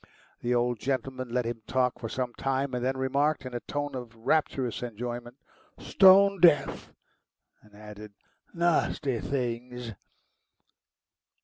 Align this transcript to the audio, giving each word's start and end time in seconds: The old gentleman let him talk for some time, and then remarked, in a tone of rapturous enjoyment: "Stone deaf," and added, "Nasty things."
The 0.41 0.55
old 0.55 0.79
gentleman 0.79 1.29
let 1.29 1.45
him 1.45 1.61
talk 1.67 1.99
for 1.99 2.09
some 2.09 2.33
time, 2.33 2.73
and 2.73 2.83
then 2.83 2.97
remarked, 2.97 3.45
in 3.45 3.53
a 3.53 3.59
tone 3.59 3.93
of 3.93 4.15
rapturous 4.15 4.81
enjoyment: 4.81 5.37
"Stone 5.77 6.39
deaf," 6.39 6.91
and 7.61 7.75
added, 7.75 8.13
"Nasty 8.51 9.19
things." 9.19 9.93